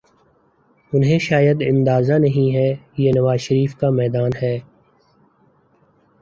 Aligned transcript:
انہیں 0.93 1.19
شاید 1.19 1.61
اندازہ 1.61 2.13
نہیں 2.13 2.55
یہ 2.97 3.11
نواز 3.15 3.39
شریف 3.39 3.75
کا 3.75 3.89
میدان 3.89 4.31
ہے۔ 4.41 4.57